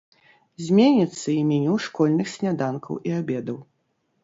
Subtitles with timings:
[0.69, 3.57] Зменіцца і меню школьных сняданкаў і абедаў.